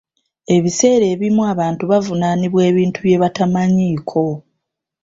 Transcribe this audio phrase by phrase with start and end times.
[0.55, 4.23] Ebiseera ebimu abantu bavunaanibwa ebintu bye batamanyiiko..